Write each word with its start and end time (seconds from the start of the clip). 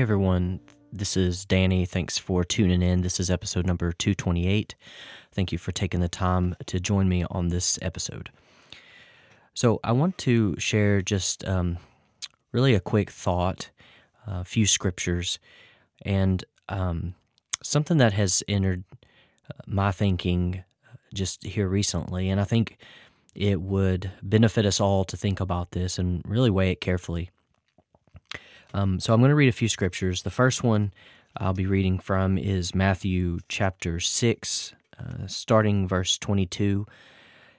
Hey 0.00 0.04
everyone, 0.04 0.60
this 0.90 1.14
is 1.14 1.44
Danny. 1.44 1.84
Thanks 1.84 2.16
for 2.16 2.42
tuning 2.42 2.80
in. 2.80 3.02
This 3.02 3.20
is 3.20 3.28
episode 3.30 3.66
number 3.66 3.92
228. 3.92 4.74
Thank 5.30 5.52
you 5.52 5.58
for 5.58 5.72
taking 5.72 6.00
the 6.00 6.08
time 6.08 6.56
to 6.64 6.80
join 6.80 7.06
me 7.06 7.26
on 7.30 7.48
this 7.48 7.78
episode. 7.82 8.30
So, 9.52 9.78
I 9.84 9.92
want 9.92 10.16
to 10.16 10.56
share 10.56 11.02
just 11.02 11.46
um, 11.46 11.76
really 12.50 12.74
a 12.74 12.80
quick 12.80 13.10
thought, 13.10 13.68
a 14.26 14.42
few 14.42 14.64
scriptures, 14.64 15.38
and 16.00 16.46
um, 16.70 17.12
something 17.62 17.98
that 17.98 18.14
has 18.14 18.42
entered 18.48 18.84
uh, 19.50 19.60
my 19.66 19.92
thinking 19.92 20.64
uh, 20.90 20.96
just 21.12 21.44
here 21.44 21.68
recently. 21.68 22.30
And 22.30 22.40
I 22.40 22.44
think 22.44 22.78
it 23.34 23.60
would 23.60 24.10
benefit 24.22 24.64
us 24.64 24.80
all 24.80 25.04
to 25.04 25.18
think 25.18 25.40
about 25.40 25.72
this 25.72 25.98
and 25.98 26.22
really 26.26 26.48
weigh 26.48 26.70
it 26.70 26.80
carefully. 26.80 27.28
Um, 28.72 29.00
so 29.00 29.12
I'm 29.12 29.20
going 29.20 29.30
to 29.30 29.34
read 29.34 29.48
a 29.48 29.52
few 29.52 29.68
scriptures. 29.68 30.22
The 30.22 30.30
first 30.30 30.62
one 30.62 30.92
I'll 31.36 31.54
be 31.54 31.66
reading 31.66 31.98
from 31.98 32.38
is 32.38 32.74
Matthew 32.74 33.38
chapter 33.48 34.00
6, 34.00 34.74
uh, 34.98 35.26
starting 35.26 35.88
verse 35.88 36.18
22. 36.18 36.86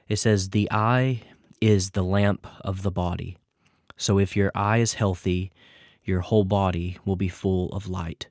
It 0.07 0.17
says, 0.17 0.49
The 0.49 0.69
eye 0.71 1.21
is 1.59 1.91
the 1.91 2.03
lamp 2.03 2.47
of 2.61 2.81
the 2.81 2.91
body. 2.91 3.37
So 3.97 4.17
if 4.17 4.35
your 4.35 4.51
eye 4.55 4.77
is 4.79 4.93
healthy, 4.93 5.51
your 6.03 6.21
whole 6.21 6.43
body 6.43 6.97
will 7.05 7.15
be 7.15 7.29
full 7.29 7.69
of 7.71 7.87
light. 7.87 8.27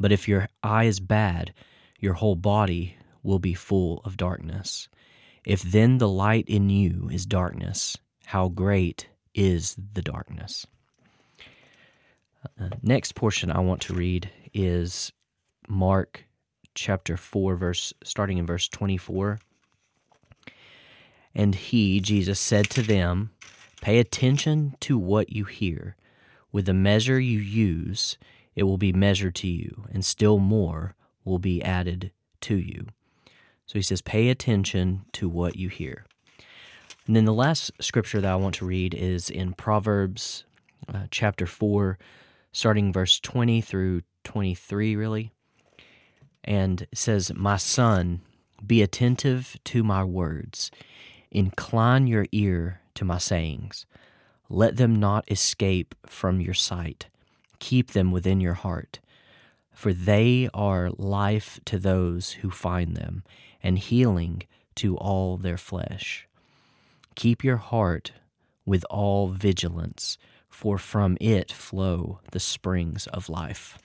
But 0.00 0.12
if 0.12 0.26
your 0.26 0.48
eye 0.62 0.84
is 0.84 1.00
bad, 1.00 1.52
your 2.00 2.14
whole 2.14 2.36
body 2.36 2.96
will 3.22 3.38
be 3.38 3.54
full 3.54 4.00
of 4.04 4.16
darkness. 4.16 4.88
If 5.44 5.62
then 5.62 5.98
the 5.98 6.08
light 6.08 6.46
in 6.48 6.70
you 6.70 7.08
is 7.12 7.26
darkness, 7.26 7.96
how 8.24 8.48
great 8.48 9.08
is 9.34 9.76
the 9.92 10.02
darkness? 10.02 10.66
Uh, 12.60 12.68
next 12.82 13.14
portion 13.14 13.50
I 13.50 13.60
want 13.60 13.80
to 13.82 13.94
read 13.94 14.30
is 14.52 15.12
Mark 15.68 16.24
chapter 16.74 17.16
4 17.16 17.56
verse 17.56 17.92
starting 18.02 18.38
in 18.38 18.46
verse 18.46 18.68
24. 18.68 19.38
And 21.34 21.54
he, 21.54 22.00
Jesus 22.00 22.38
said 22.38 22.70
to 22.70 22.82
them, 22.82 23.30
pay 23.80 23.98
attention 23.98 24.76
to 24.80 24.96
what 24.96 25.30
you 25.32 25.44
hear. 25.44 25.96
With 26.52 26.66
the 26.66 26.74
measure 26.74 27.18
you 27.18 27.38
use, 27.40 28.16
it 28.54 28.62
will 28.62 28.78
be 28.78 28.92
measured 28.92 29.34
to 29.36 29.48
you, 29.48 29.86
and 29.92 30.04
still 30.04 30.38
more 30.38 30.94
will 31.24 31.40
be 31.40 31.60
added 31.62 32.12
to 32.42 32.56
you. 32.56 32.86
So 33.66 33.78
he 33.78 33.82
says, 33.82 34.00
pay 34.00 34.28
attention 34.28 35.06
to 35.14 35.28
what 35.28 35.56
you 35.56 35.68
hear. 35.68 36.04
And 37.06 37.16
then 37.16 37.24
the 37.24 37.32
last 37.32 37.72
scripture 37.80 38.20
that 38.20 38.32
I 38.32 38.36
want 38.36 38.54
to 38.56 38.66
read 38.66 38.94
is 38.94 39.28
in 39.28 39.54
Proverbs 39.54 40.44
uh, 40.92 41.06
chapter 41.10 41.46
4, 41.46 41.98
starting 42.54 42.92
verse 42.92 43.20
20 43.20 43.60
through 43.60 44.00
23, 44.22 44.96
really. 44.96 45.32
And 46.42 46.86
says, 46.94 47.34
My 47.34 47.56
son, 47.56 48.20
be 48.64 48.80
attentive 48.80 49.56
to 49.64 49.82
my 49.82 50.04
words, 50.04 50.70
incline 51.30 52.06
your 52.06 52.26
ear 52.32 52.80
to 52.94 53.04
my 53.04 53.18
sayings. 53.18 53.84
Let 54.48 54.76
them 54.76 54.96
not 54.96 55.30
escape 55.30 55.94
from 56.06 56.40
your 56.40 56.54
sight, 56.54 57.08
keep 57.58 57.90
them 57.90 58.12
within 58.12 58.40
your 58.40 58.54
heart. 58.54 59.00
For 59.72 59.92
they 59.92 60.48
are 60.54 60.90
life 60.90 61.58
to 61.64 61.78
those 61.78 62.32
who 62.32 62.50
find 62.50 62.96
them, 62.96 63.24
and 63.62 63.76
healing 63.78 64.44
to 64.76 64.96
all 64.96 65.36
their 65.36 65.56
flesh. 65.56 66.28
Keep 67.16 67.42
your 67.42 67.56
heart 67.56 68.12
with 68.64 68.84
all 68.88 69.28
vigilance, 69.28 70.16
for 70.54 70.78
from 70.78 71.18
it 71.20 71.50
flow 71.50 72.20
the 72.30 72.38
springs 72.38 73.08
of 73.08 73.28
life. 73.28 73.76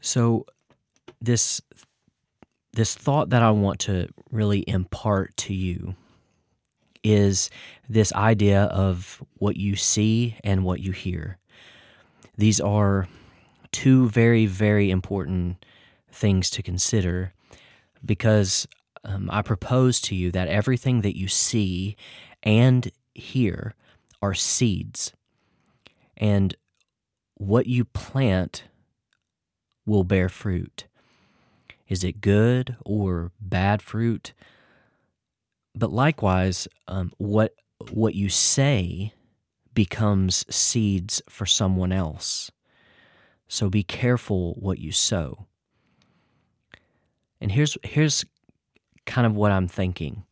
So, 0.00 0.46
this 1.20 1.60
this 2.72 2.94
thought 2.94 3.30
that 3.30 3.42
I 3.42 3.50
want 3.50 3.80
to 3.80 4.08
really 4.30 4.64
impart 4.68 5.36
to 5.38 5.52
you 5.52 5.96
is 7.02 7.50
this 7.88 8.12
idea 8.12 8.64
of 8.64 9.20
what 9.34 9.56
you 9.56 9.74
see 9.74 10.36
and 10.44 10.64
what 10.64 10.78
you 10.78 10.92
hear. 10.92 11.38
These 12.38 12.60
are 12.60 13.08
two 13.72 14.08
very, 14.10 14.46
very 14.46 14.90
important 14.92 15.64
things 16.12 16.48
to 16.50 16.62
consider 16.62 17.32
because 18.04 18.68
um, 19.02 19.28
I 19.32 19.42
propose 19.42 20.00
to 20.02 20.14
you 20.14 20.30
that 20.30 20.46
everything 20.46 21.00
that 21.00 21.18
you 21.18 21.26
see 21.26 21.96
and 22.44 22.90
hear 23.12 23.74
are 24.22 24.34
seeds. 24.34 25.12
And 26.16 26.54
what 27.34 27.66
you 27.66 27.84
plant 27.84 28.64
will 29.86 30.04
bear 30.04 30.28
fruit. 30.28 30.86
Is 31.88 32.04
it 32.04 32.20
good 32.20 32.76
or 32.84 33.32
bad 33.40 33.82
fruit? 33.82 34.32
But 35.74 35.90
likewise, 35.90 36.68
um, 36.86 37.12
what 37.18 37.54
what 37.90 38.14
you 38.14 38.28
say 38.28 39.14
becomes 39.72 40.44
seeds 40.54 41.22
for 41.28 41.46
someone 41.46 41.92
else. 41.92 42.50
So 43.48 43.70
be 43.70 43.82
careful 43.82 44.54
what 44.54 44.78
you 44.78 44.92
sow. 44.92 45.46
And 47.40 47.50
here's 47.50 47.76
here's 47.82 48.24
kind 49.06 49.26
of 49.26 49.34
what 49.34 49.50
I'm 49.50 49.66
thinking. 49.66 50.24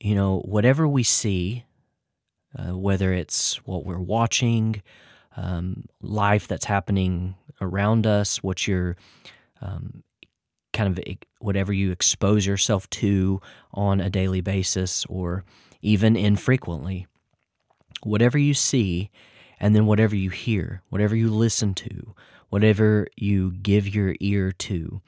You 0.00 0.14
know, 0.14 0.40
whatever 0.40 0.88
we 0.88 1.04
see, 1.04 1.64
uh, 2.58 2.76
whether 2.76 3.12
it's 3.12 3.56
what 3.66 3.84
we're 3.84 3.98
watching, 3.98 4.82
um, 5.36 5.84
life 6.00 6.48
that's 6.48 6.64
happening 6.64 7.34
around 7.60 8.06
us, 8.06 8.42
what 8.42 8.66
you're 8.66 8.96
um, 9.60 10.02
kind 10.72 10.98
of 10.98 11.04
whatever 11.40 11.72
you 11.72 11.90
expose 11.92 12.46
yourself 12.46 12.88
to 12.90 13.40
on 13.72 14.00
a 14.00 14.10
daily 14.10 14.40
basis 14.40 15.04
or 15.08 15.44
even 15.80 16.16
infrequently, 16.16 17.06
whatever 18.02 18.38
you 18.38 18.54
see, 18.54 19.10
and 19.60 19.74
then 19.74 19.86
whatever 19.86 20.16
you 20.16 20.30
hear, 20.30 20.82
whatever 20.88 21.14
you 21.14 21.30
listen 21.30 21.74
to, 21.74 22.14
whatever 22.48 23.06
you 23.16 23.52
give 23.52 23.88
your 23.94 24.14
ear 24.20 24.52
to 24.52 25.00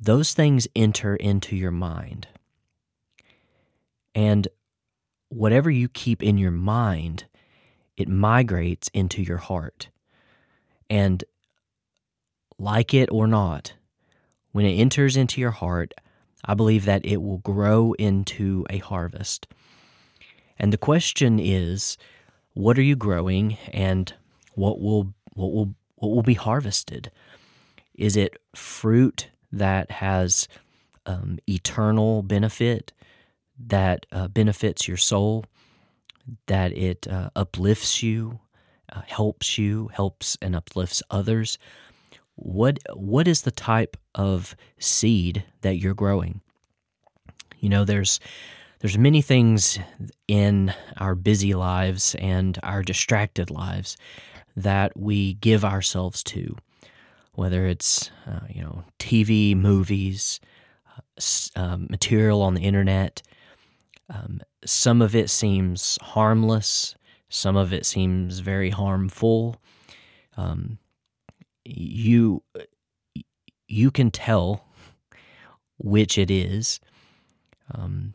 those 0.00 0.34
things 0.34 0.68
enter 0.76 1.16
into 1.16 1.56
your 1.56 1.70
mind. 1.70 2.28
And 4.14 4.46
whatever 5.34 5.70
you 5.70 5.88
keep 5.88 6.22
in 6.22 6.38
your 6.38 6.52
mind, 6.52 7.24
it 7.96 8.08
migrates 8.08 8.88
into 8.94 9.22
your 9.22 9.38
heart. 9.38 9.88
And 10.88 11.24
like 12.58 12.94
it 12.94 13.08
or 13.10 13.26
not, 13.26 13.74
when 14.52 14.64
it 14.64 14.74
enters 14.74 15.16
into 15.16 15.40
your 15.40 15.50
heart, 15.50 15.92
I 16.44 16.54
believe 16.54 16.84
that 16.84 17.04
it 17.04 17.20
will 17.20 17.38
grow 17.38 17.94
into 17.94 18.64
a 18.70 18.78
harvest. 18.78 19.48
And 20.58 20.72
the 20.72 20.78
question 20.78 21.40
is, 21.40 21.98
what 22.52 22.78
are 22.78 22.82
you 22.82 22.94
growing 22.94 23.58
and 23.72 24.12
what 24.54 24.80
will 24.80 25.12
what 25.32 25.52
will 25.52 25.74
what 25.96 26.10
will 26.10 26.22
be 26.22 26.34
harvested? 26.34 27.10
Is 27.96 28.16
it 28.16 28.36
fruit 28.54 29.30
that 29.50 29.90
has 29.90 30.46
um, 31.06 31.38
eternal 31.48 32.22
benefit, 32.22 32.92
that 33.58 34.06
uh, 34.12 34.28
benefits 34.28 34.88
your 34.88 34.96
soul, 34.96 35.44
that 36.46 36.72
it 36.72 37.06
uh, 37.08 37.30
uplifts 37.36 38.02
you, 38.02 38.40
uh, 38.92 39.02
helps 39.06 39.58
you, 39.58 39.88
helps 39.92 40.36
and 40.42 40.56
uplifts 40.56 41.02
others. 41.10 41.58
What 42.36 42.78
what 42.94 43.28
is 43.28 43.42
the 43.42 43.50
type 43.50 43.96
of 44.14 44.56
seed 44.78 45.44
that 45.60 45.76
you're 45.76 45.94
growing? 45.94 46.40
You 47.60 47.68
know, 47.68 47.84
there's 47.84 48.20
there's 48.80 48.98
many 48.98 49.22
things 49.22 49.78
in 50.26 50.74
our 50.98 51.14
busy 51.14 51.54
lives 51.54 52.14
and 52.18 52.58
our 52.62 52.82
distracted 52.82 53.50
lives 53.50 53.96
that 54.56 54.96
we 54.96 55.34
give 55.34 55.64
ourselves 55.64 56.22
to 56.24 56.56
whether 57.34 57.66
it's 57.66 58.10
uh, 58.26 58.46
you 58.48 58.62
know 58.62 58.84
TV, 58.98 59.56
movies, 59.56 60.40
uh, 60.96 61.60
um, 61.60 61.86
material 61.90 62.42
on 62.42 62.54
the 62.54 62.62
internet. 62.62 63.22
Um, 64.10 64.40
some 64.64 65.02
of 65.02 65.14
it 65.14 65.30
seems 65.30 65.98
harmless. 66.02 66.94
Some 67.28 67.56
of 67.56 67.72
it 67.72 67.86
seems 67.86 68.40
very 68.40 68.70
harmful. 68.70 69.56
Um, 70.36 70.78
you 71.64 72.42
you 73.68 73.90
can 73.90 74.10
tell 74.10 74.64
which 75.78 76.18
it 76.18 76.30
is. 76.30 76.80
Um, 77.74 78.14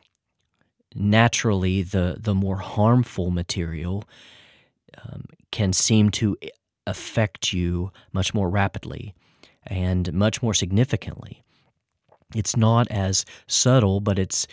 naturally, 0.96 1.82
the 1.82 2.18
the 2.20 2.36
more 2.36 2.58
harmful 2.58 3.32
material 3.32 4.04
um, 5.04 5.26
can 5.52 5.74
seem 5.74 6.10
to 6.12 6.38
affect 6.86 7.54
you 7.54 7.92
much 8.14 8.34
more 8.34 8.50
rapidly 8.50 9.14
and 9.66 10.12
much 10.14 10.42
more 10.42 10.54
significantly. 10.54 11.44
It's 12.36 12.56
not 12.56 12.88
as 12.90 13.26
subtle, 13.48 14.02
but 14.02 14.20
it's, 14.20 14.48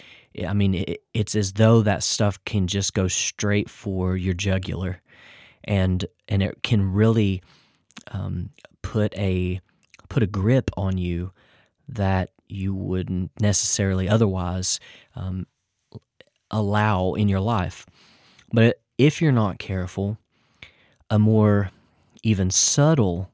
I 0.46 0.52
mean, 0.52 0.74
it, 0.74 1.02
it's 1.12 1.34
as 1.34 1.52
though 1.52 1.82
that 1.82 2.02
stuff 2.02 2.42
can 2.44 2.66
just 2.66 2.94
go 2.94 3.08
straight 3.08 3.68
for 3.68 4.16
your 4.16 4.34
jugular 4.34 5.02
and 5.64 6.04
and 6.28 6.42
it 6.42 6.62
can 6.62 6.92
really 6.92 7.42
um, 8.12 8.50
put 8.82 9.16
a 9.16 9.60
put 10.08 10.22
a 10.22 10.26
grip 10.26 10.70
on 10.76 10.96
you 10.96 11.32
that 11.88 12.30
you 12.48 12.74
wouldn't 12.74 13.30
necessarily 13.40 14.08
otherwise 14.08 14.80
um, 15.16 15.46
allow 16.50 17.14
in 17.14 17.28
your 17.28 17.40
life. 17.40 17.86
But 18.52 18.80
if 18.98 19.20
you're 19.20 19.32
not 19.32 19.58
careful, 19.58 20.18
a 21.10 21.18
more 21.18 21.70
even 22.22 22.50
subtle 22.50 23.30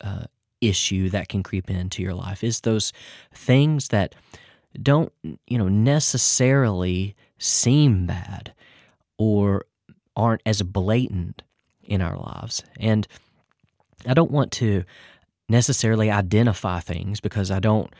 uh, 0.00 0.24
issue 0.62 1.10
that 1.10 1.28
can 1.28 1.42
creep 1.42 1.68
into 1.68 2.02
your 2.02 2.14
life 2.14 2.42
is 2.42 2.60
those 2.60 2.92
things 3.34 3.88
that 3.88 4.14
don't 4.80 5.12
you 5.46 5.58
know 5.58 5.68
necessarily 5.68 7.14
seem 7.38 8.06
bad 8.06 8.54
or 9.18 9.66
aren't 10.16 10.42
as 10.46 10.62
blatant 10.62 11.42
in 11.82 12.00
our 12.00 12.16
lives. 12.16 12.62
And 12.78 13.06
i 14.06 14.14
don't 14.14 14.30
want 14.30 14.50
to 14.50 14.84
necessarily 15.48 16.10
identify 16.10 16.80
things 16.80 17.20
because 17.20 17.52
i 17.52 17.60
don't 17.60 17.94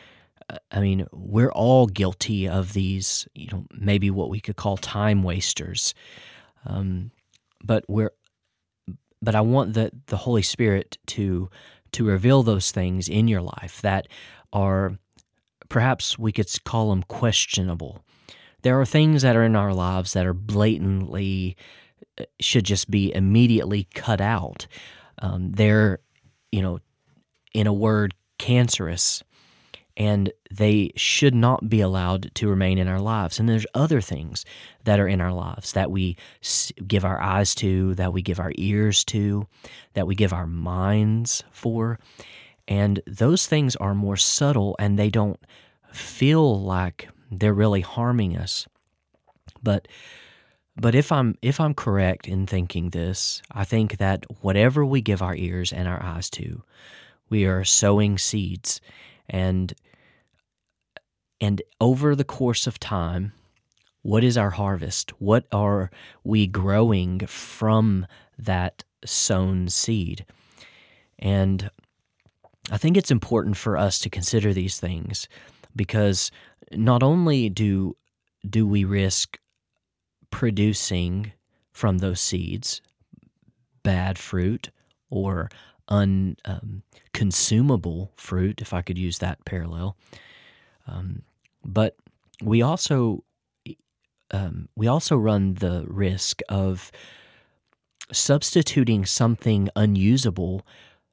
i 0.73 0.81
mean 0.81 1.07
we're 1.13 1.53
all 1.53 1.87
guilty 1.87 2.49
of 2.49 2.73
these 2.73 3.29
you 3.35 3.49
know 3.53 3.65
maybe 3.73 4.11
what 4.11 4.31
we 4.31 4.41
could 4.41 4.57
call 4.57 4.77
time 4.77 5.23
wasters. 5.23 5.95
Um, 6.65 7.11
but 7.63 7.85
we're 7.89 8.13
but 9.21 9.35
i 9.35 9.41
want 9.41 9.75
the 9.75 9.91
the 10.07 10.17
holy 10.17 10.43
spirit 10.43 10.99
to 11.07 11.49
to 11.93 12.05
reveal 12.05 12.43
those 12.43 12.71
things 12.71 13.09
in 13.09 13.29
your 13.29 13.43
life 13.43 13.81
that 13.83 14.09
are 14.53 14.99
perhaps 15.69 16.19
we 16.19 16.33
could 16.33 16.49
call 16.65 16.91
them 16.91 17.03
questionable. 17.05 18.05
There 18.63 18.81
are 18.81 18.87
things 18.87 19.23
that 19.23 19.37
are 19.37 19.45
in 19.45 19.57
our 19.57 19.75
lives 19.75 20.13
that 20.13 20.27
are 20.27 20.35
blatantly 20.35 21.57
uh, 22.19 22.25
should 22.41 22.65
just 22.65 22.91
be 22.91 23.13
immediately 23.15 23.89
cut 23.95 24.21
out. 24.21 24.67
Um, 25.19 25.53
they're, 25.53 26.01
you 26.51 26.63
know, 26.63 26.81
in 27.55 27.67
a 27.67 27.73
word, 27.73 28.15
cancerous 28.39 29.23
and 29.97 30.33
they 30.51 30.93
should 30.97 31.35
not 31.35 31.69
be 31.69 31.81
allowed 31.81 32.31
to 32.35 32.49
remain 32.49 32.79
in 32.79 32.89
our 32.89 33.01
lives. 33.01 33.39
And 33.39 33.49
there's 33.49 33.67
other 33.75 34.01
things 34.01 34.45
that 34.85 34.99
are 34.99 35.09
in 35.09 35.21
our 35.21 35.33
lives 35.33 35.73
that 35.73 35.91
we 35.91 36.17
give 36.87 37.05
our 37.05 37.21
eyes 37.21 37.55
to, 37.57 37.95
that 37.97 38.13
we 38.13 38.23
give 38.23 38.41
our 38.41 38.53
ears 38.57 39.05
to, 39.05 39.47
that 39.95 40.07
we 40.07 40.15
give 40.15 40.33
our 40.33 40.47
minds 40.47 41.45
for. 41.53 41.99
And 42.69 43.03
those 43.07 43.47
things 43.47 43.77
are 43.77 43.95
more 43.95 44.17
subtle 44.17 44.77
and 44.79 44.99
they 44.99 45.11
don't 45.11 45.41
feel 45.93 46.61
like 46.61 47.09
they're 47.31 47.55
really 47.55 47.81
harming 47.81 48.37
us. 48.37 48.67
But 49.63 49.89
but 50.77 50.95
if 50.95 51.13
I'm 51.13 51.37
if 51.43 51.61
I'm 51.61 51.75
correct 51.75 52.27
in 52.27 52.47
thinking 52.47 52.91
this, 52.91 53.43
I 53.53 53.65
think 53.65 53.99
that 53.99 54.25
whatever 54.41 54.85
we 54.85 55.03
give 55.03 55.21
our 55.21 55.37
ears 55.37 55.73
and 55.73 55.87
our 55.87 56.03
eyes 56.03 56.31
to, 56.31 56.63
we 57.29 57.45
are 57.45 57.65
sowing 57.65 58.17
seeds 58.17 58.81
and 59.33 59.75
and 61.41 61.61
over 61.81 62.15
the 62.15 62.25
course 62.25 62.69
of 62.69 62.79
time 62.79 63.33
what 64.05 64.25
is 64.25 64.37
our 64.37 64.51
harvest? 64.51 65.11
What 65.21 65.47
are 65.53 65.89
we 66.25 66.49
growing 66.49 67.21
from 67.29 68.05
that 68.37 68.83
sown 69.05 69.69
seed? 69.69 70.27
And 71.21 71.71
i 72.71 72.77
think 72.77 72.97
it's 72.97 73.11
important 73.11 73.57
for 73.57 73.77
us 73.77 73.99
to 73.99 74.11
consider 74.11 74.53
these 74.53 74.79
things 74.79 75.29
because 75.75 76.31
not 76.73 77.03
only 77.03 77.49
do 77.49 77.97
do 78.49 78.67
we 78.67 78.85
risk 78.85 79.39
producing 80.31 81.33
from 81.73 81.99
those 81.99 82.21
seeds 82.21 82.81
bad 83.83 84.19
fruit 84.19 84.71
or 85.11 85.51
unconsumable 85.93 88.03
um, 88.03 88.09
fruit, 88.17 88.61
if 88.61 88.73
I 88.73 88.83
could 88.83 88.99
use 88.99 89.19
that 89.19 89.45
parallel. 89.45 89.97
Um, 90.87 91.23
but 91.65 91.97
we 92.43 92.63
also 92.63 93.25
um, 94.31 94.69
we 94.75 94.87
also 94.87 95.17
run 95.17 95.55
the 95.55 95.85
risk 95.87 96.41
of 96.49 96.91
substituting 98.11 99.05
something 99.05 99.69
unusable 99.77 100.67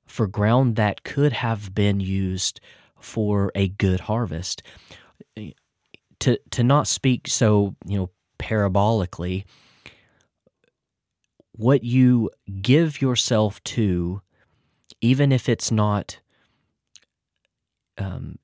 for 0.08 0.26
ground 0.26 0.78
that 0.78 1.04
could 1.04 1.34
have 1.34 1.76
been 1.76 2.00
used 2.00 2.62
for 3.00 3.52
a 3.56 3.68
good 3.68 4.00
harvest. 4.02 4.64
To 6.22 6.40
to 6.52 6.64
not 6.64 6.88
speak 6.88 7.28
so 7.28 7.76
you 7.86 7.98
know 7.98 8.10
parabolically, 8.40 9.44
what 11.52 11.84
you 11.84 12.30
give 12.62 13.02
yourself 13.02 13.62
to 13.66 14.22
even 15.02 15.32
if 15.32 15.48
it's 15.48 15.72
not 15.72 16.20
um, 17.98 18.38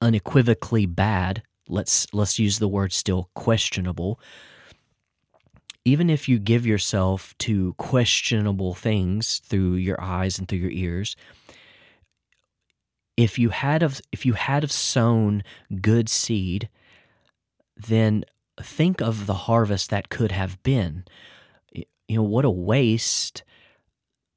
unequivocally 0.00 0.86
bad, 0.86 1.42
let's 1.68 2.06
let's 2.12 2.38
use 2.38 2.58
the 2.58 2.68
word 2.68 2.92
still 2.92 3.30
questionable. 3.34 4.20
Even 5.84 6.10
if 6.10 6.28
you 6.28 6.38
give 6.38 6.66
yourself 6.66 7.36
to 7.38 7.74
questionable 7.74 8.74
things 8.74 9.38
through 9.38 9.74
your 9.74 10.00
eyes 10.00 10.38
and 10.38 10.48
through 10.48 10.58
your 10.58 10.70
ears, 10.70 11.16
if 13.16 13.38
you 13.38 13.50
had 13.50 13.82
of 13.82 14.00
if 14.12 14.26
you 14.26 14.34
had 14.34 14.64
of 14.64 14.72
sown 14.72 15.42
good 15.80 16.08
seed, 16.08 16.68
then 17.76 18.24
think 18.60 19.00
of 19.00 19.26
the 19.26 19.34
harvest 19.34 19.90
that 19.90 20.08
could 20.08 20.32
have 20.32 20.62
been. 20.62 21.04
You 21.72 22.16
know, 22.16 22.22
what 22.22 22.44
a 22.44 22.50
waste 22.50 23.42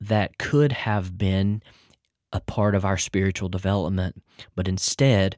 that 0.01 0.37
could 0.37 0.71
have 0.71 1.17
been 1.17 1.61
a 2.31 2.39
part 2.39 2.75
of 2.75 2.85
our 2.85 2.97
spiritual 2.97 3.49
development. 3.49 4.21
But 4.55 4.67
instead, 4.67 5.35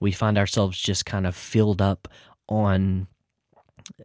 we 0.00 0.12
find 0.12 0.38
ourselves 0.38 0.78
just 0.78 1.04
kind 1.04 1.26
of 1.26 1.34
filled 1.34 1.82
up 1.82 2.08
on 2.48 3.08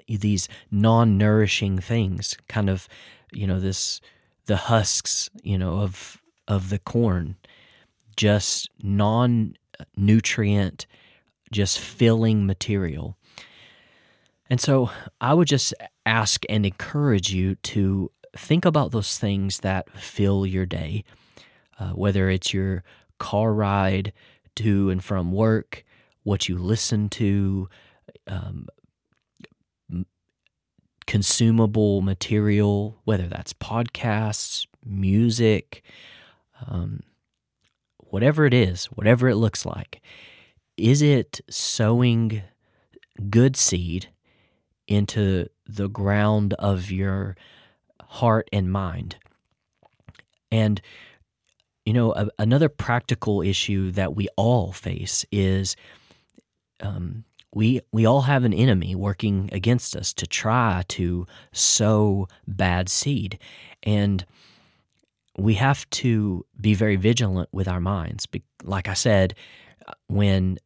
these 0.08 0.48
non 0.72 1.18
nourishing 1.18 1.80
things, 1.80 2.36
kind 2.48 2.70
of, 2.70 2.88
you 3.32 3.48
know, 3.48 3.60
this, 3.60 4.02
the 4.46 4.56
husks, 4.56 5.30
you 5.44 5.58
know, 5.58 5.80
of, 5.80 6.22
of 6.48 6.70
the 6.70 6.80
corn, 6.80 7.36
just 8.16 8.70
non 8.82 9.56
nutrient, 9.96 10.86
just 11.52 11.80
filling 11.80 12.46
material. 12.46 13.18
And 14.50 14.60
so 14.60 14.90
I 15.22 15.34
would 15.34 15.48
just 15.48 15.74
ask 16.06 16.44
and 16.50 16.66
encourage 16.66 17.34
you 17.34 17.56
to 17.56 18.12
think 18.36 18.66
about 18.66 18.92
those 18.92 19.18
things 19.18 19.60
that 19.60 19.90
fill 19.92 20.46
your 20.46 20.66
day, 20.66 21.04
uh, 21.80 21.92
whether 21.92 22.30
it's 22.30 22.54
your 22.54 22.84
car 23.20 23.54
ride 23.54 24.14
to 24.56 24.90
and 24.90 25.04
from 25.04 25.32
work, 25.32 25.84
what 26.24 26.48
you 26.50 26.58
listen 26.58 27.10
to, 27.10 27.70
um, 28.28 28.68
consumable 31.06 32.02
material, 32.02 33.00
whether 33.04 33.28
that's 33.28 33.54
podcasts, 33.54 34.66
music, 34.86 35.84
um, 36.68 37.02
whatever 37.98 38.46
it 38.46 38.54
is, 38.54 38.86
whatever 38.86 39.28
it 39.28 39.36
looks 39.36 39.66
like. 39.66 40.02
Is 40.78 41.02
it 41.02 41.42
sowing 41.50 42.42
good 43.30 43.56
seed 43.56 44.10
into 44.88 45.48
the 45.68 45.88
ground 45.88 46.54
of 46.56 46.92
your 46.92 47.36
heart 48.14 48.48
and 48.54 48.72
mind. 48.72 49.16
And, 50.52 50.80
you 51.84 51.94
know, 51.94 52.14
a, 52.14 52.30
another 52.38 52.70
practical 52.70 53.42
issue 53.42 53.90
that 53.92 54.16
we 54.16 54.28
all 54.38 54.72
face 54.72 55.26
is 55.32 55.76
um, 56.80 57.24
we, 57.56 57.82
we 57.92 58.06
all 58.06 58.22
have 58.22 58.44
an 58.44 58.54
enemy 58.54 58.94
working 58.94 59.50
against 59.52 59.96
us 59.96 60.14
to 60.14 60.28
try 60.28 60.84
to 60.90 61.26
sow 61.54 62.28
bad 62.48 62.88
seed. 62.88 63.40
And 63.82 64.24
we 65.36 65.56
have 65.56 65.90
to 65.90 66.46
be 66.62 66.76
very 66.76 66.98
vigilant 66.98 67.50
with 67.52 67.68
our 67.68 67.80
minds. 67.80 68.28
Like 68.64 68.88
I 68.88 68.94
said, 68.94 69.34
when 70.08 70.60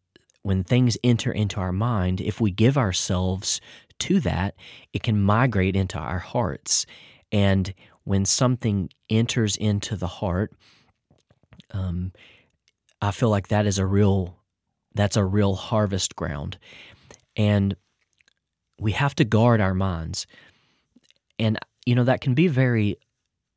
when 0.44 0.64
things 0.64 0.98
enter 1.04 1.32
into 1.32 1.60
our 1.60 1.74
mind, 1.74 2.22
if 2.22 2.40
we 2.40 2.52
give 2.52 2.78
ourselves 2.78 3.60
to 4.00 4.20
that, 4.22 4.56
it 4.94 5.04
can 5.04 5.22
migrate 5.22 5.76
into 5.76 5.98
our 5.98 6.20
hearts. 6.20 6.86
And 7.32 7.74
when 8.04 8.26
something 8.26 8.90
enters 9.10 9.56
into 9.58 9.96
the 9.96 10.08
heart, 10.08 10.54
um, 11.72 12.14
I 13.02 13.12
feel 13.12 13.30
like 13.30 13.50
that 13.50 13.66
is 13.66 13.78
a 13.78 13.86
real 13.86 14.36
that's 14.94 15.18
a 15.18 15.26
real 15.26 15.56
harvest 15.56 16.16
ground. 16.16 16.58
And 17.36 17.76
we 18.80 18.94
have 18.94 19.14
to 19.16 19.26
guard 19.26 19.62
our 19.62 19.76
minds. 19.76 20.26
And 21.38 21.60
you 21.88 21.96
know 21.96 22.04
that 22.04 22.22
can 22.22 22.34
be 22.34 22.48
very 22.48 22.98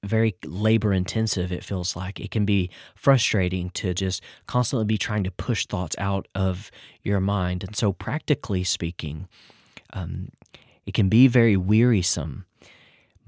very 0.05 0.35
labor 0.47 0.95
intensive 0.95 1.53
it 1.53 1.63
feels 1.65 1.95
like 1.95 2.19
it 2.21 2.31
can 2.31 2.47
be 2.47 2.71
frustrating 2.95 3.69
to 3.71 3.93
just 3.93 4.23
constantly 4.47 4.87
be 4.87 4.97
trying 4.97 5.25
to 5.25 5.31
push 5.31 5.67
thoughts 5.67 5.95
out 5.99 6.27
of 6.35 6.71
your 7.03 7.21
mind 7.21 7.63
and 7.63 7.77
so 7.77 7.93
practically 7.93 8.65
speaking 8.65 9.29
um, 9.93 10.31
it 10.87 10.95
can 10.95 11.11
be 11.11 11.27
very 11.27 11.55
wearisome 11.57 12.47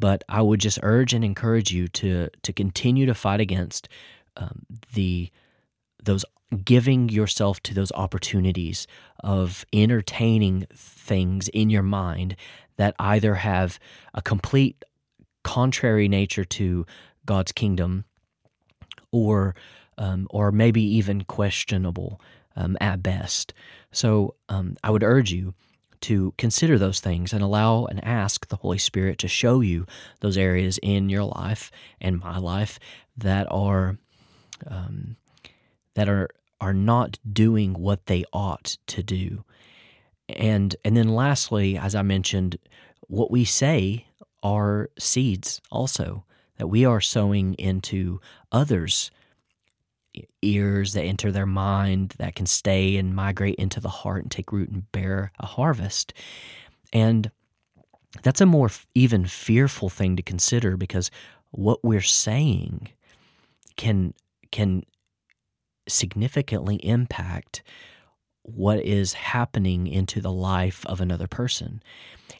But 0.03 0.25
I 0.29 0.43
would 0.43 0.59
just 0.59 0.81
urge 0.83 1.15
and 1.15 1.25
encourage 1.25 1.71
you 1.73 1.87
to 1.87 2.29
to 2.43 2.53
continue 2.53 3.07
to 3.07 3.15
fight 3.15 3.39
against 3.41 3.89
um, 4.37 4.67
the 4.95 5.31
those 6.03 6.25
giving 6.65 7.09
yourself 7.09 7.63
to 7.63 7.73
those 7.73 7.93
opportunities 7.93 8.89
of 9.21 9.65
entertaining 9.73 10.67
things 10.75 11.47
in 11.51 11.71
your 11.71 11.85
mind 11.85 12.35
that 12.79 12.97
either 12.99 13.37
have 13.37 13.79
a 14.13 14.21
complete 14.21 14.85
contrary 15.45 16.09
nature 16.09 16.45
to 16.45 16.85
God's 17.25 17.53
kingdom 17.53 18.05
or 19.13 19.55
um, 19.99 20.27
or 20.31 20.51
maybe 20.51 20.83
even 20.83 21.23
questionable 21.23 22.21
um, 22.57 22.77
at 22.81 23.05
best. 23.05 23.55
So 23.93 24.35
um, 24.49 24.77
I 24.83 24.91
would 24.91 25.05
urge 25.05 25.31
you 25.31 25.55
to 26.03 26.35
consider 26.39 26.79
those 26.79 27.01
things 27.01 27.33
and 27.33 27.43
allow 27.43 27.85
and 27.87 28.05
ask 28.05 28.49
the 28.49 28.57
Holy 28.57 28.79
Spirit 28.79 29.19
to 29.19 29.29
show 29.29 29.61
you 29.61 29.87
those 30.21 30.37
areas 30.37 30.79
in 30.83 31.09
your 31.09 31.25
life 31.25 31.71
and 32.01 32.21
my 32.21 32.39
life 32.39 32.79
that 33.17 33.47
are 33.51 33.99
um, 34.67 35.17
that 35.95 36.09
are 36.09 36.29
are 36.61 36.75
not 36.75 37.19
doing 37.31 37.75
what 37.75 38.07
they 38.07 38.25
ought 38.33 38.77
to 38.87 39.03
do. 39.03 39.45
And 40.29 40.75
and 40.85 40.97
then 40.97 41.09
lastly, 41.09 41.77
as 41.77 41.95
I 41.95 42.03
mentioned, 42.03 42.59
what 43.09 43.31
we 43.31 43.45
say 43.45 44.07
are 44.43 44.91
seeds 44.99 45.61
also 45.71 46.25
that 46.59 46.69
we 46.69 46.85
are 46.85 47.01
sowing 47.01 47.55
into 47.55 48.21
others' 48.51 49.11
ears 50.43 50.93
that 50.93 51.03
enter 51.03 51.33
their 51.33 51.47
mind 51.47 52.15
that 52.19 52.35
can 52.35 52.47
stay 52.47 52.97
and 52.97 53.15
migrate 53.15 53.57
into 53.57 53.81
the 53.81 53.89
heart 53.89 54.23
and 54.23 54.31
take 54.31 54.53
root 54.53 54.71
and 54.71 54.91
bear 54.93 55.33
a 55.39 55.47
harvest. 55.47 56.13
And 56.93 57.31
that's 58.23 58.41
a 58.41 58.47
more 58.47 58.71
even 58.95 59.27
fearful 59.27 59.89
thing 59.89 60.17
to 60.17 60.23
consider 60.23 60.77
because 60.77 61.11
what 61.51 61.83
we're 61.83 62.01
saying 62.03 62.89
can 63.77 64.15
can 64.51 64.83
significantly 65.89 66.77
impact 66.77 67.63
what 68.43 68.81
is 68.85 69.13
happening 69.13 69.87
into 69.87 70.21
the 70.21 70.33
life 70.33 70.85
of 70.87 71.01
another 71.01 71.27
person. 71.27 71.83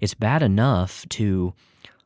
It's 0.01 0.15
bad 0.15 0.43
enough 0.43 1.07
to, 1.11 1.55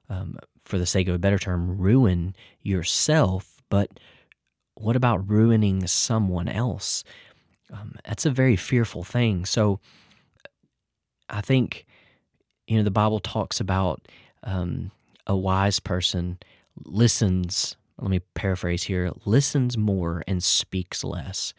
um, 0.08 0.38
for 0.64 0.78
the 0.78 0.87
sake 0.87 1.08
of 1.08 1.14
a 1.14 1.18
better 1.18 1.38
term, 1.38 1.78
ruin 1.78 2.37
yourself, 2.62 3.61
but 3.68 3.99
what 4.76 4.97
about 4.97 5.28
ruining 5.28 5.87
someone 5.87 6.49
else? 6.49 7.04
Um, 7.73 7.97
that's 8.04 8.26
a 8.26 8.30
very 8.30 8.56
fearful 8.56 9.02
thing. 9.02 9.45
So 9.45 9.80
I 11.28 11.40
think, 11.40 11.87
you 12.66 12.78
know, 12.78 12.85
the 12.85 12.90
Bible 12.90 13.21
talks 13.21 13.59
about 13.61 14.06
um, 14.45 14.90
a 15.26 15.37
wise 15.37 15.80
person 15.80 16.38
listens 16.85 17.76
let 18.00 18.11
me 18.11 18.21
paraphrase 18.35 18.85
here, 18.85 19.11
listens 19.25 19.78
more 19.78 20.23
and 20.26 20.42
speaks 20.42 21.02
less. 21.02 21.54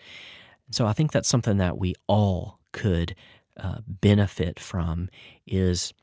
So 0.72 0.86
I 0.86 0.94
think 0.94 1.12
that's 1.12 1.30
something 1.30 1.58
that 1.58 1.78
we 1.78 1.96
all 2.08 2.60
could 2.74 3.16
uh, 3.58 3.80
benefit 3.88 4.60
from 4.60 5.10
is 5.48 5.94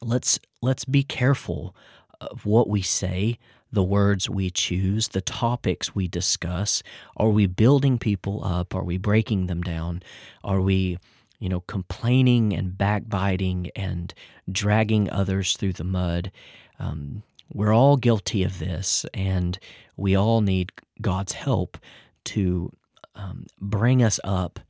let's 0.00 0.38
let's 0.62 0.84
be 0.86 1.02
careful 1.02 1.76
of 2.20 2.46
what 2.46 2.68
we 2.68 2.80
say, 2.80 3.38
the 3.72 3.82
words 3.82 4.28
we 4.28 4.50
choose, 4.50 5.08
the 5.08 5.20
topics 5.20 5.94
we 5.94 6.08
discuss. 6.08 6.82
Are 7.16 7.30
we 7.30 7.46
building 7.46 7.98
people 7.98 8.44
up? 8.44 8.74
Are 8.74 8.84
we 8.84 8.98
breaking 8.98 9.46
them 9.46 9.62
down? 9.62 10.02
Are 10.42 10.60
we, 10.60 10.98
you 11.38 11.48
know, 11.48 11.60
complaining 11.60 12.52
and 12.52 12.76
backbiting 12.76 13.70
and 13.76 14.12
dragging 14.50 15.10
others 15.10 15.56
through 15.56 15.74
the 15.74 15.84
mud? 15.84 16.32
Um, 16.78 17.22
we're 17.52 17.74
all 17.74 17.96
guilty 17.96 18.42
of 18.44 18.58
this, 18.58 19.04
and 19.12 19.58
we 19.96 20.16
all 20.16 20.40
need 20.40 20.72
God's 21.00 21.32
help 21.32 21.78
to 22.24 22.72
um, 23.14 23.46
bring 23.60 24.02
us 24.02 24.20
up 24.24 24.60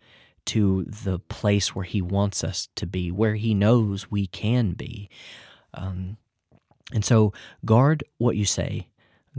to 0.47 0.85
the 0.85 1.19
place 1.19 1.75
where 1.75 1.85
He 1.85 2.03
wants 2.03 2.43
us 2.43 2.69
to 2.77 2.87
be, 2.87 3.11
where 3.11 3.35
He 3.35 3.55
knows 3.55 4.11
we 4.11 4.27
can 4.27 4.73
be. 4.73 5.09
Um, 5.75 6.17
and 6.93 7.05
so, 7.05 7.33
guard 7.65 8.03
what 8.19 8.37
you 8.37 8.45
say, 8.45 8.89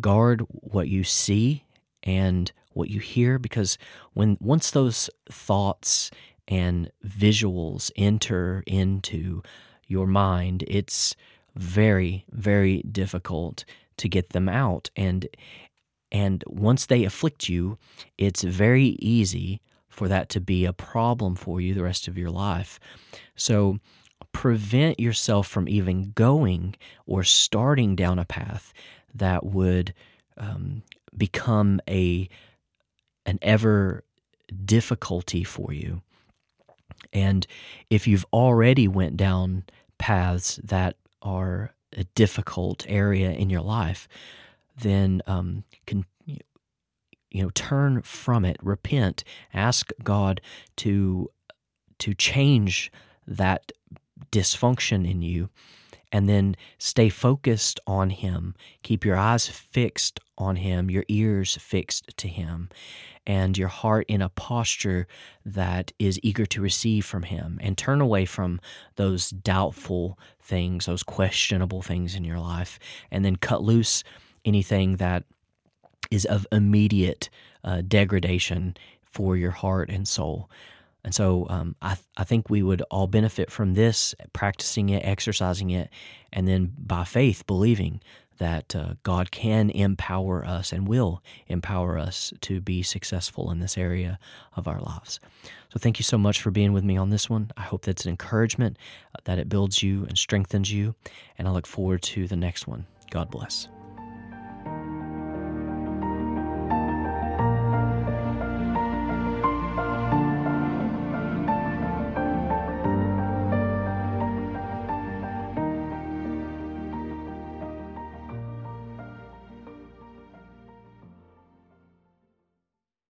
guard 0.01 0.43
what 0.49 0.87
you 0.89 1.03
see, 1.03 1.63
and 2.03 2.51
what 2.73 2.89
you 2.89 2.99
hear, 2.99 3.37
because 3.37 3.77
when 4.13 4.37
once 4.39 4.71
those 4.71 5.09
thoughts 5.29 6.09
and 6.47 6.91
visuals 7.05 7.91
enter 7.95 8.63
into 8.65 9.41
your 9.87 10.07
mind, 10.07 10.63
it's 10.67 11.15
very, 11.55 12.25
very 12.31 12.81
difficult 12.83 13.65
to 13.97 14.09
get 14.09 14.29
them 14.29 14.49
out. 14.49 14.89
And 14.95 15.27
and 16.11 16.43
once 16.47 16.87
they 16.87 17.05
afflict 17.05 17.47
you, 17.47 17.77
it's 18.17 18.43
very 18.43 18.97
easy 18.99 19.61
for 19.87 20.07
that 20.09 20.27
to 20.29 20.41
be 20.41 20.65
a 20.65 20.73
problem 20.73 21.35
for 21.35 21.61
you 21.61 21.73
the 21.73 21.83
rest 21.83 22.07
of 22.07 22.17
your 22.17 22.29
life. 22.29 22.79
So 23.35 23.77
prevent 24.33 24.99
yourself 24.99 25.47
from 25.47 25.67
even 25.69 26.11
going 26.15 26.75
or 27.05 27.23
starting 27.23 27.95
down 27.95 28.19
a 28.19 28.25
path 28.25 28.73
that 29.15 29.45
would 29.45 29.93
um, 30.37 30.83
become 31.15 31.81
a 31.87 32.27
an 33.25 33.37
ever 33.41 34.03
difficulty 34.65 35.43
for 35.43 35.71
you. 35.71 36.01
And 37.13 37.45
if 37.89 38.07
you've 38.07 38.25
already 38.33 38.87
went 38.87 39.17
down 39.17 39.63
paths 39.97 40.59
that 40.63 40.95
are 41.21 41.73
a 41.93 42.03
difficult 42.15 42.85
area 42.87 43.31
in 43.31 43.49
your 43.49 43.61
life, 43.61 44.07
then 44.81 45.21
um, 45.27 45.63
can 45.85 46.05
you 46.25 47.43
know 47.43 47.49
turn 47.51 48.01
from 48.01 48.45
it, 48.45 48.57
repent, 48.61 49.23
ask 49.53 49.91
God 50.03 50.41
to 50.77 51.29
to 51.99 52.13
change 52.13 52.91
that 53.27 53.71
dysfunction 54.31 55.09
in 55.09 55.21
you, 55.21 55.49
and 56.11 56.27
then 56.27 56.55
stay 56.77 57.09
focused 57.09 57.79
on 57.87 58.09
Him. 58.09 58.55
Keep 58.83 59.05
your 59.05 59.15
eyes 59.15 59.47
fixed 59.47 60.19
on 60.37 60.57
Him, 60.57 60.89
your 60.89 61.05
ears 61.07 61.55
fixed 61.57 62.15
to 62.17 62.27
Him, 62.27 62.69
and 63.25 63.57
your 63.57 63.67
heart 63.67 64.05
in 64.07 64.21
a 64.21 64.29
posture 64.29 65.07
that 65.45 65.91
is 65.99 66.19
eager 66.23 66.45
to 66.47 66.61
receive 66.61 67.05
from 67.05 67.23
Him. 67.23 67.59
And 67.61 67.77
turn 67.77 68.01
away 68.01 68.25
from 68.25 68.59
those 68.95 69.29
doubtful 69.29 70.17
things, 70.41 70.85
those 70.85 71.03
questionable 71.03 71.81
things 71.81 72.15
in 72.15 72.23
your 72.23 72.39
life, 72.39 72.79
and 73.09 73.23
then 73.23 73.35
cut 73.35 73.61
loose 73.63 74.03
anything 74.43 74.97
that 74.97 75.23
is 76.09 76.25
of 76.25 76.45
immediate 76.51 77.29
uh, 77.63 77.81
degradation 77.87 78.75
for 79.03 79.37
your 79.37 79.51
heart 79.51 79.89
and 79.89 80.07
soul. 80.07 80.49
And 81.03 81.15
so 81.15 81.47
um, 81.49 81.75
I, 81.81 81.95
th- 81.95 82.05
I 82.17 82.23
think 82.23 82.49
we 82.49 82.61
would 82.61 82.81
all 82.91 83.07
benefit 83.07 83.51
from 83.51 83.73
this, 83.73 84.13
practicing 84.33 84.89
it, 84.89 85.03
exercising 85.03 85.71
it, 85.71 85.89
and 86.31 86.47
then 86.47 86.73
by 86.77 87.03
faith, 87.03 87.45
believing 87.47 88.01
that 88.37 88.75
uh, 88.75 88.95
God 89.03 89.29
can 89.29 89.69
empower 89.69 90.43
us 90.43 90.71
and 90.71 90.87
will 90.87 91.21
empower 91.47 91.99
us 91.99 92.33
to 92.41 92.59
be 92.59 92.81
successful 92.81 93.51
in 93.51 93.59
this 93.59 93.77
area 93.77 94.17
of 94.55 94.67
our 94.67 94.79
lives. 94.79 95.19
So, 95.69 95.77
thank 95.77 95.99
you 95.99 96.03
so 96.03 96.17
much 96.17 96.41
for 96.41 96.49
being 96.49 96.73
with 96.73 96.83
me 96.83 96.97
on 96.97 97.11
this 97.11 97.29
one. 97.29 97.51
I 97.55 97.61
hope 97.61 97.83
that's 97.83 98.05
an 98.05 98.09
encouragement, 98.09 98.77
uh, 99.15 99.19
that 99.25 99.37
it 99.37 99.47
builds 99.47 99.83
you 99.83 100.05
and 100.05 100.17
strengthens 100.17 100.71
you, 100.71 100.95
and 101.37 101.47
I 101.47 101.51
look 101.51 101.67
forward 101.67 102.01
to 102.03 102.27
the 102.27 102.35
next 102.35 102.67
one. 102.67 102.87
God 103.11 103.29
bless. 103.29 103.67